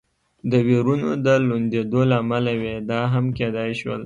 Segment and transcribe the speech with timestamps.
[0.51, 3.99] د وېرونو د لوندېدو له امله وي، دا هم کېدای شول.